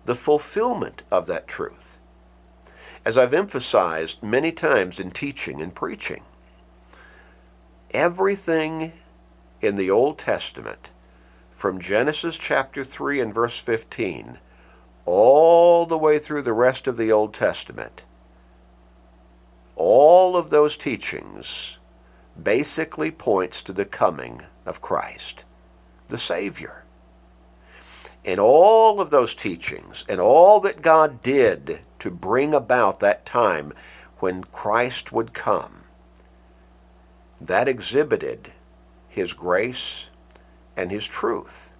The 0.06 0.14
fulfillment 0.14 1.02
of 1.10 1.26
that 1.26 1.48
truth. 1.48 1.98
As 3.04 3.18
I've 3.18 3.34
emphasized 3.34 4.22
many 4.22 4.52
times 4.52 5.00
in 5.00 5.10
teaching 5.10 5.60
and 5.60 5.74
preaching, 5.74 6.22
everything 7.90 8.92
in 9.60 9.74
the 9.74 9.90
Old 9.90 10.16
Testament, 10.16 10.92
from 11.50 11.80
Genesis 11.80 12.36
chapter 12.36 12.84
3 12.84 13.18
and 13.18 13.34
verse 13.34 13.58
15, 13.58 14.38
all 15.06 15.86
the 15.86 15.98
way 15.98 16.20
through 16.20 16.42
the 16.42 16.52
rest 16.52 16.86
of 16.86 16.96
the 16.96 17.10
Old 17.10 17.34
Testament, 17.34 18.06
all 19.74 20.36
of 20.36 20.50
those 20.50 20.76
teachings 20.76 21.78
basically 22.40 23.10
points 23.10 23.60
to 23.60 23.72
the 23.72 23.84
coming 23.84 24.42
of 24.64 24.80
Christ, 24.80 25.44
the 26.06 26.18
Savior. 26.18 26.85
And 28.26 28.40
all 28.40 29.00
of 29.00 29.10
those 29.10 29.34
teachings 29.34 30.04
and 30.08 30.20
all 30.20 30.58
that 30.60 30.82
God 30.82 31.22
did 31.22 31.80
to 32.00 32.10
bring 32.10 32.52
about 32.52 33.00
that 33.00 33.24
time 33.24 33.72
when 34.18 34.44
Christ 34.44 35.12
would 35.12 35.32
come, 35.32 35.84
that 37.40 37.68
exhibited 37.68 38.52
his 39.08 39.32
grace 39.32 40.10
and 40.76 40.90
his 40.90 41.06
truth. 41.06 41.72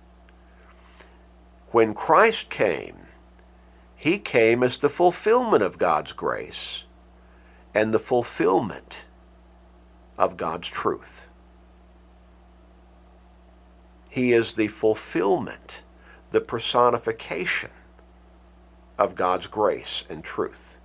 When 1.73 1.95
Christ 1.95 2.49
came, 2.49 3.09
he 3.97 4.19
came 4.19 4.63
as 4.63 4.79
the 4.79 4.89
fulfillment 4.89 5.65
of 5.65 5.79
God's 5.79 6.13
grace 6.13 6.85
and 7.75 7.93
the 7.93 7.99
fulfillment 7.99 9.05
of 10.17 10.37
God's 10.37 10.69
truth. 10.69 11.27
He 14.09 14.33
is 14.33 14.55
the 14.55 14.69
fulfillment, 14.69 15.83
the 16.37 16.41
personification 16.43 17.71
of 18.99 19.15
God's 19.15 19.47
grace 19.47 20.05
and 20.11 20.23
truth. 20.23 20.77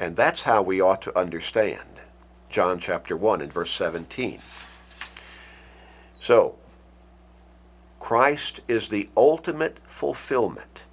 And 0.00 0.16
that's 0.16 0.44
how 0.44 0.62
we 0.62 0.80
ought 0.80 1.02
to 1.02 1.18
understand 1.18 2.00
John 2.48 2.78
chapter 2.78 3.14
1 3.14 3.42
and 3.42 3.52
verse 3.52 3.70
17. 3.72 4.40
So, 6.18 6.56
Christ 8.00 8.62
is 8.68 8.88
the 8.88 9.10
ultimate 9.18 9.80
fulfillment, 9.84 10.86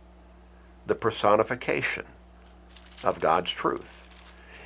the 0.86 0.96
personification 0.96 2.08
of 3.06 3.22
God's 3.22 3.52
truth. 3.52 4.06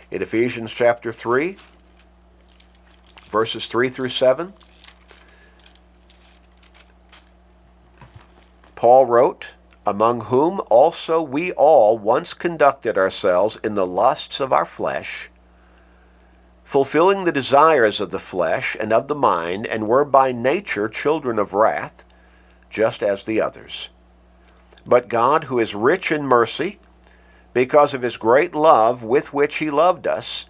In 0.10 0.24
Ephesians 0.24 0.74
chapter 0.74 1.12
3, 1.12 1.58
verses 3.26 3.68
3 3.68 3.88
through 3.88 4.10
7, 4.10 4.52
Paul 8.80 9.08
wrote, 9.08 9.56
Among 9.86 10.22
whom 10.22 10.62
also 10.70 11.22
we 11.22 11.52
all 11.52 11.98
once 11.98 12.34
conducted 12.34 12.98
ourselves 12.98 13.58
in 13.62 13.76
the 13.76 13.86
lusts 13.86 14.40
of 14.40 14.54
our 14.54 14.66
flesh, 14.66 15.30
fulfilling 16.64 17.26
the 17.26 17.34
desires 17.34 18.00
of 18.00 18.10
the 18.10 18.22
flesh 18.22 18.78
and 18.80 18.94
of 18.94 19.10
the 19.10 19.16
mind, 19.16 19.68
and 19.68 19.86
were 19.86 20.06
by 20.06 20.32
nature 20.32 20.88
children 20.88 21.40
of 21.40 21.54
wrath, 21.54 22.06
just 22.70 23.04
as 23.04 23.26
the 23.26 23.42
others. 23.42 23.90
But 24.86 25.10
God, 25.10 25.44
who 25.44 25.60
is 25.60 25.76
rich 25.76 26.10
in 26.10 26.24
mercy, 26.24 26.80
because 27.54 27.94
of 27.94 28.02
his 28.02 28.16
great 28.16 28.56
love 28.56 29.04
with 29.04 29.34
which 29.34 29.58
he 29.58 29.70
loved 29.70 30.08
us, 30.08 30.46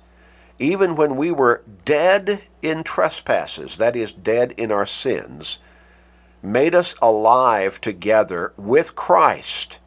even 0.59 0.95
when 0.95 1.15
we 1.15 1.31
were 1.31 1.63
dead 1.83 2.43
in 2.61 2.83
trespasses, 2.83 3.77
that 3.77 3.95
is, 3.95 4.11
dead 4.11 4.53
in 4.55 4.71
our 4.71 4.85
sins, 4.85 5.57
made 6.41 6.73
us 6.73 6.95
alive 7.01 7.81
together 7.81 8.53
with 8.57 8.95
Christ. 8.95 9.79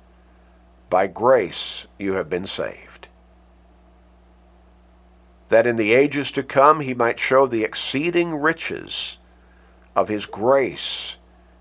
By 0.91 1.07
grace 1.07 1.87
you 1.99 2.15
have 2.15 2.29
been 2.29 2.47
saved. 2.47 3.09
That 5.49 5.67
in 5.67 5.77
the 5.77 5.93
ages 5.93 6.31
to 6.33 6.43
come 6.43 6.81
he 6.81 6.95
might 6.95 7.19
show 7.19 7.47
the 7.47 7.65
exceeding 7.65 8.35
riches 8.35 9.19
of 9.95 10.09
his 10.09 10.27
grace 10.27 11.17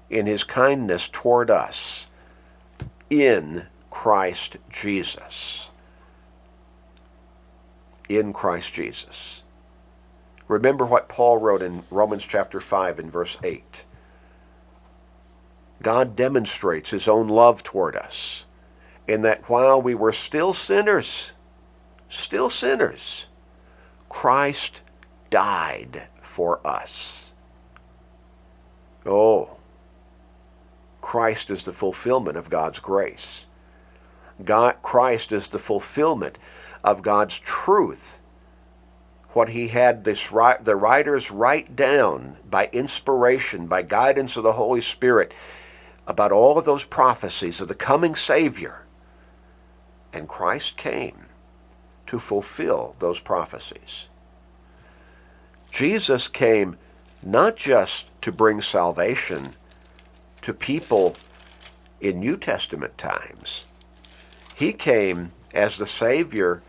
in 0.10 0.26
his 0.26 0.44
kindness 0.44 1.08
toward 1.08 1.50
us 1.50 2.08
in 3.10 3.68
Christ 3.90 4.58
Jesus. 4.70 5.70
In 8.10 8.34
Christ 8.34 8.74
Jesus. 8.74 9.44
Remember 10.48 10.86
what 10.86 11.08
Paul 11.08 11.38
wrote 11.38 11.62
in 11.62 11.84
Romans 11.90 12.26
chapter 12.26 12.60
5 12.60 13.00
and 13.00 13.12
verse 13.12 13.38
8. 13.42 13.86
God 15.82 16.16
demonstrates 16.16 16.92
his 16.92 17.08
own 17.08 17.28
love 17.28 17.64
toward 17.64 17.96
us 17.96 18.46
in 19.08 19.22
that 19.22 19.50
while 19.50 19.82
we 19.82 19.96
were 19.96 20.12
still 20.12 20.54
sinners, 20.54 21.34
still 22.08 22.50
sinners, 22.50 23.28
Christ 24.10 24.82
died 25.30 26.04
for 26.22 26.66
us. 26.66 27.34
Oh, 29.06 29.58
Christ 31.02 31.50
is 31.50 31.66
the 31.66 31.74
fulfillment 31.74 32.38
of 32.38 32.50
God's 32.50 32.80
grace. 32.80 33.48
God, 34.44 34.78
Christ 34.82 35.32
is 35.32 35.48
the 35.48 35.60
fulfillment 35.60 36.38
of 36.84 37.02
God's 37.02 37.40
truth. 37.40 38.20
What 39.32 39.50
he 39.50 39.70
had 39.70 40.04
this, 40.04 40.30
the 40.30 40.76
writers 40.76 41.32
write 41.32 41.76
down 41.76 42.38
by 42.50 42.70
inspiration, 42.72 43.68
by 43.68 43.82
guidance 43.82 44.38
of 44.38 44.44
the 44.44 44.54
Holy 44.54 44.82
Spirit, 44.82 45.34
about 46.12 46.34
all 46.34 46.58
of 46.58 46.66
those 46.66 46.84
prophecies 46.84 47.62
of 47.62 47.70
the 47.70 47.74
coming 47.74 48.16
Savior. 48.16 48.86
And 50.12 50.28
Christ 50.28 50.76
came 50.76 51.28
to 52.06 52.20
fulfill 52.20 52.98
those 53.00 53.22
prophecies. 53.22 54.10
Jesus 55.72 56.28
came 56.28 56.78
not 57.24 57.56
just 57.56 58.08
to 58.24 58.32
bring 58.34 58.60
salvation 58.60 59.52
to 60.42 60.54
people 60.54 61.16
in 62.02 62.20
New 62.20 62.36
Testament 62.36 62.98
times, 62.98 63.66
he 64.54 64.74
came 64.74 65.32
as 65.54 65.78
the 65.78 65.86
Savior 65.86 66.62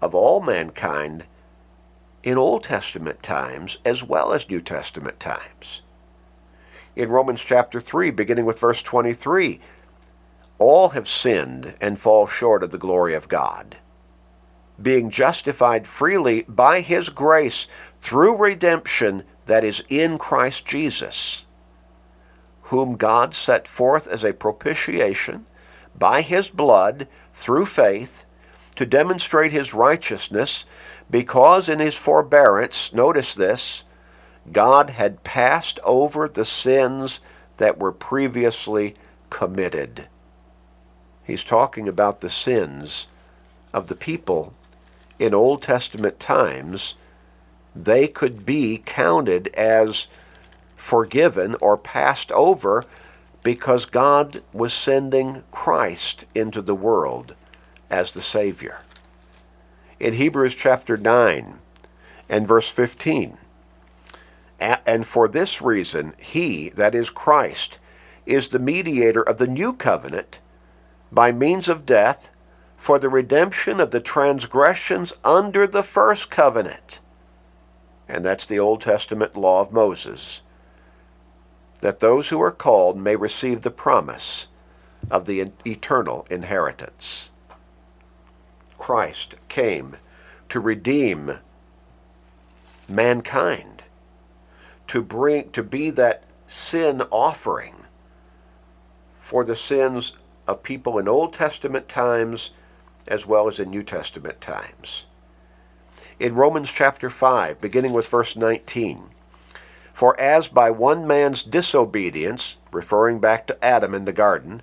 of 0.00 0.14
all 0.14 0.40
mankind 0.40 1.26
in 2.22 2.38
Old 2.38 2.64
Testament 2.64 3.22
times 3.22 3.76
as 3.84 4.02
well 4.02 4.32
as 4.32 4.48
New 4.48 4.62
Testament 4.62 5.20
times 5.20 5.81
in 6.94 7.08
Romans 7.08 7.42
chapter 7.42 7.80
3, 7.80 8.10
beginning 8.10 8.44
with 8.44 8.60
verse 8.60 8.82
23. 8.82 9.60
All 10.58 10.90
have 10.90 11.08
sinned 11.08 11.74
and 11.80 11.98
fall 11.98 12.26
short 12.26 12.62
of 12.62 12.70
the 12.70 12.78
glory 12.78 13.14
of 13.14 13.28
God, 13.28 13.78
being 14.80 15.10
justified 15.10 15.86
freely 15.86 16.42
by 16.42 16.80
his 16.80 17.08
grace 17.08 17.66
through 17.98 18.36
redemption 18.36 19.24
that 19.46 19.64
is 19.64 19.82
in 19.88 20.18
Christ 20.18 20.66
Jesus, 20.66 21.46
whom 22.62 22.96
God 22.96 23.34
set 23.34 23.66
forth 23.66 24.06
as 24.06 24.22
a 24.22 24.32
propitiation 24.32 25.46
by 25.98 26.22
his 26.22 26.50
blood 26.50 27.08
through 27.32 27.66
faith 27.66 28.24
to 28.76 28.86
demonstrate 28.86 29.52
his 29.52 29.74
righteousness, 29.74 30.64
because 31.10 31.68
in 31.68 31.78
his 31.78 31.96
forbearance, 31.96 32.92
notice 32.92 33.34
this, 33.34 33.84
God 34.50 34.90
had 34.90 35.22
passed 35.22 35.78
over 35.84 36.28
the 36.28 36.44
sins 36.44 37.20
that 37.58 37.78
were 37.78 37.92
previously 37.92 38.94
committed. 39.30 40.08
He's 41.24 41.44
talking 41.44 41.88
about 41.88 42.20
the 42.20 42.30
sins 42.30 43.06
of 43.72 43.86
the 43.86 43.94
people 43.94 44.54
in 45.18 45.32
Old 45.34 45.62
Testament 45.62 46.18
times. 46.18 46.94
They 47.74 48.08
could 48.08 48.44
be 48.44 48.82
counted 48.84 49.48
as 49.54 50.08
forgiven 50.76 51.54
or 51.60 51.76
passed 51.76 52.32
over 52.32 52.84
because 53.42 53.84
God 53.84 54.42
was 54.52 54.72
sending 54.72 55.44
Christ 55.50 56.24
into 56.34 56.60
the 56.60 56.74
world 56.74 57.34
as 57.88 58.12
the 58.12 58.22
Savior. 58.22 58.80
In 60.00 60.14
Hebrews 60.14 60.54
chapter 60.54 60.96
9 60.96 61.58
and 62.28 62.48
verse 62.48 62.70
15, 62.70 63.38
and 64.62 65.06
for 65.06 65.28
this 65.28 65.60
reason, 65.60 66.14
he, 66.18 66.68
that 66.70 66.94
is 66.94 67.10
Christ, 67.10 67.78
is 68.26 68.48
the 68.48 68.58
mediator 68.58 69.22
of 69.22 69.38
the 69.38 69.46
new 69.46 69.72
covenant, 69.72 70.40
by 71.10 71.32
means 71.32 71.68
of 71.68 71.84
death 71.84 72.30
for 72.76 72.98
the 72.98 73.08
redemption 73.08 73.80
of 73.80 73.90
the 73.90 74.00
transgressions 74.00 75.12
under 75.24 75.66
the 75.66 75.82
first 75.82 76.30
covenant. 76.30 77.00
And 78.08 78.24
that's 78.24 78.46
the 78.46 78.58
Old 78.58 78.80
Testament 78.80 79.36
law 79.36 79.60
of 79.60 79.72
Moses, 79.72 80.42
that 81.80 82.00
those 82.00 82.28
who 82.28 82.40
are 82.40 82.52
called 82.52 82.96
may 82.96 83.16
receive 83.16 83.62
the 83.62 83.70
promise 83.70 84.48
of 85.10 85.26
the 85.26 85.50
eternal 85.66 86.26
inheritance. 86.30 87.30
Christ 88.78 89.36
came 89.48 89.96
to 90.48 90.60
redeem 90.60 91.38
mankind, 92.88 93.81
to 94.88 95.02
bring 95.02 95.50
to 95.52 95.62
be 95.62 95.90
that 95.90 96.24
sin 96.46 97.02
offering 97.10 97.74
for 99.18 99.44
the 99.44 99.56
sins 99.56 100.12
of 100.46 100.62
people 100.62 100.98
in 100.98 101.08
Old 101.08 101.32
Testament 101.32 101.88
times 101.88 102.50
as 103.06 103.26
well 103.26 103.48
as 103.48 103.58
in 103.58 103.70
New 103.70 103.82
Testament 103.82 104.40
times. 104.40 105.06
In 106.20 106.34
Romans 106.34 106.70
chapter 106.70 107.10
5, 107.10 107.60
beginning 107.60 107.92
with 107.92 108.06
verse 108.06 108.36
19, 108.36 109.10
For 109.92 110.18
as 110.20 110.48
by 110.48 110.70
one 110.70 111.06
man's 111.06 111.42
disobedience, 111.42 112.58
referring 112.70 113.18
back 113.18 113.46
to 113.46 113.64
Adam 113.64 113.94
in 113.94 114.04
the 114.04 114.12
garden, 114.12 114.62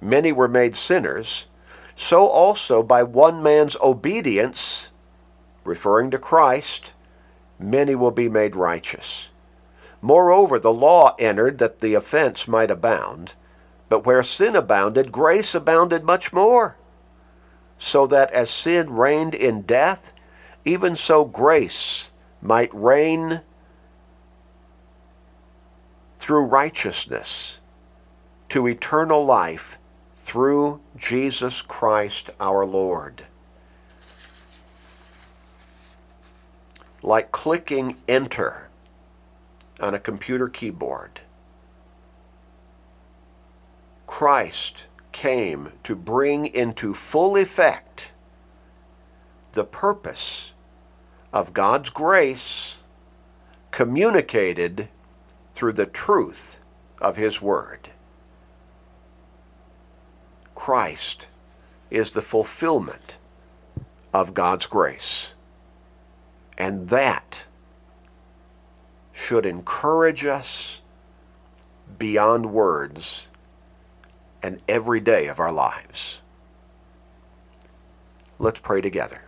many 0.00 0.32
were 0.32 0.48
made 0.48 0.76
sinners, 0.76 1.46
so 1.96 2.26
also 2.26 2.82
by 2.82 3.02
one 3.02 3.42
man's 3.42 3.76
obedience, 3.82 4.90
referring 5.64 6.10
to 6.10 6.18
Christ, 6.18 6.94
many 7.58 7.94
will 7.94 8.10
be 8.10 8.28
made 8.28 8.56
righteous. 8.56 9.30
Moreover, 10.04 10.58
the 10.58 10.70
law 10.70 11.16
entered 11.18 11.56
that 11.60 11.78
the 11.78 11.94
offense 11.94 12.46
might 12.46 12.70
abound, 12.70 13.32
but 13.88 14.04
where 14.04 14.22
sin 14.22 14.54
abounded, 14.54 15.10
grace 15.10 15.54
abounded 15.54 16.04
much 16.04 16.30
more. 16.30 16.76
So 17.78 18.06
that 18.08 18.30
as 18.30 18.50
sin 18.50 18.90
reigned 18.90 19.34
in 19.34 19.62
death, 19.62 20.12
even 20.62 20.94
so 20.94 21.24
grace 21.24 22.10
might 22.42 22.68
reign 22.74 23.40
through 26.18 26.44
righteousness 26.44 27.60
to 28.50 28.66
eternal 28.66 29.24
life 29.24 29.78
through 30.12 30.82
Jesus 30.98 31.62
Christ 31.62 32.28
our 32.38 32.66
Lord. 32.66 33.24
Like 37.02 37.32
clicking 37.32 37.96
enter 38.06 38.63
on 39.80 39.94
a 39.94 40.00
computer 40.00 40.48
keyboard, 40.48 41.20
Christ 44.06 44.86
came 45.12 45.72
to 45.82 45.96
bring 45.96 46.46
into 46.46 46.94
full 46.94 47.36
effect 47.36 48.12
the 49.52 49.64
purpose 49.64 50.52
of 51.32 51.52
God's 51.52 51.90
grace 51.90 52.82
communicated 53.70 54.88
through 55.52 55.72
the 55.72 55.86
truth 55.86 56.58
of 57.00 57.16
His 57.16 57.42
Word. 57.42 57.90
Christ 60.54 61.28
is 61.90 62.12
the 62.12 62.22
fulfillment 62.22 63.18
of 64.12 64.34
God's 64.34 64.66
grace. 64.66 65.34
And 66.56 66.88
that 66.88 67.46
should 69.14 69.46
encourage 69.46 70.26
us 70.26 70.82
beyond 71.98 72.52
words 72.52 73.28
and 74.42 74.60
every 74.68 75.00
day 75.00 75.28
of 75.28 75.40
our 75.40 75.52
lives. 75.52 76.20
Let's 78.38 78.60
pray 78.60 78.80
together. 78.80 79.22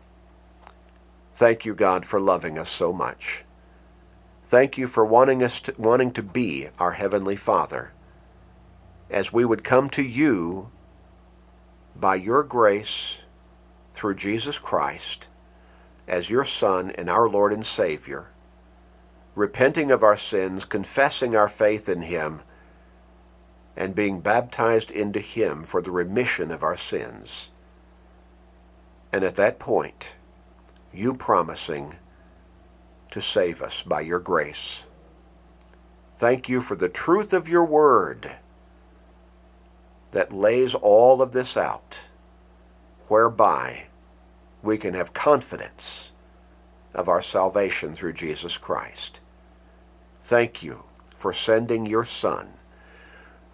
Thank 1.33 1.65
you, 1.65 1.75
God, 1.75 2.05
for 2.05 2.19
loving 2.19 2.59
us 2.59 2.69
so 2.69 2.93
much. 2.93 3.45
Thank 4.45 4.77
you 4.77 4.89
for 4.89 5.05
wanting 5.05 5.43
us 5.43 5.61
to, 5.61 5.75
wanting 5.79 6.11
to 6.13 6.23
be 6.23 6.69
our 6.79 6.93
heavenly 6.93 7.37
Father. 7.37 7.93
As 9.09 9.33
we 9.33 9.45
would 9.45 9.63
come 9.63 9.89
to 9.91 10.03
you 10.03 10.71
by 11.95 12.17
your 12.17 12.43
grace 12.43 13.23
through 13.95 14.17
Jesus 14.17 14.59
Christ 14.59 15.29
as 16.09 16.31
your 16.31 16.45
Son 16.45 16.91
and 16.91 17.09
our 17.09 17.29
Lord 17.29 17.53
and 17.53 17.65
Savior, 17.65 18.31
repenting 19.37 19.91
of 19.93 20.03
our 20.03 20.17
sins, 20.17 20.65
confessing 20.65 21.37
our 21.37 21.49
faith 21.49 21.89
in 21.89 22.03
him, 22.03 22.41
and 23.77 23.95
being 23.95 24.21
baptized 24.21 24.91
into 24.91 25.21
him 25.21 25.63
for 25.63 25.83
the 25.83 25.91
remission 25.91 26.51
of 26.51 26.63
our 26.63 26.77
sins. 26.77 27.51
And 29.13 29.23
at 29.23 29.37
that 29.37 29.59
point, 29.59 30.17
you 30.93 31.15
promising 31.15 31.97
to 33.11 33.21
save 33.21 33.61
us 33.61 33.83
by 33.83 34.01
your 34.01 34.19
grace. 34.19 34.87
Thank 36.17 36.49
you 36.49 36.63
for 36.63 36.75
the 36.75 36.89
truth 36.89 37.35
of 37.35 37.49
your 37.49 37.65
word 37.65 38.37
that 40.13 40.33
lays 40.33 40.75
all 40.75 41.21
of 41.21 41.33
this 41.33 41.59
out, 41.59 41.99
whereby 43.09 43.89
we 44.63 44.79
can 44.79 44.95
have 44.95 45.13
confidence 45.13 46.13
of 46.95 47.07
our 47.07 47.21
salvation 47.21 47.93
through 47.93 48.15
Jesus 48.15 48.57
Christ. 48.57 49.21
Thank 50.27 50.61
you 50.61 50.83
for 51.15 51.33
sending 51.33 51.87
your 51.87 52.05
Son 52.05 52.55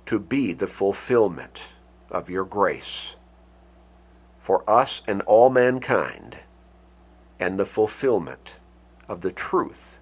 to 0.07 0.19
be 0.19 0.55
the 0.55 0.67
fulfillment 0.67 1.65
of 2.11 2.31
your 2.31 2.47
grace 2.47 3.17
for 4.41 4.65
us 4.67 5.03
and 5.07 5.21
all 5.27 5.51
mankind, 5.51 6.39
and 7.39 7.61
the 7.61 7.67
fulfillment 7.67 8.59
of 9.07 9.21
the 9.21 9.31
truth 9.31 10.01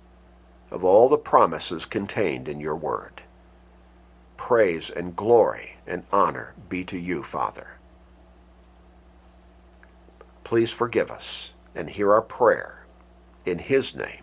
of 0.70 0.84
all 0.84 1.08
the 1.08 1.18
promises 1.18 1.84
contained 1.86 2.48
in 2.48 2.60
your 2.60 2.76
word. 2.76 3.22
Praise 4.36 4.90
and 4.90 5.16
glory 5.16 5.78
and 5.88 6.04
honor 6.12 6.54
be 6.68 6.84
to 6.84 6.96
you, 6.96 7.24
Father. 7.24 7.78
Please 10.44 10.72
forgive 10.72 11.10
us 11.10 11.52
and 11.74 11.90
hear 11.90 12.12
our 12.12 12.22
prayer. 12.22 12.86
In 13.44 13.58
his 13.58 13.92
name, 13.92 14.22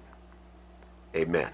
amen. 1.13 1.51